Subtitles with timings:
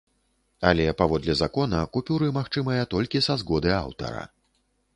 [0.69, 4.27] Але, паводле закона, купюры магчымыя толькі са згоды аўтара.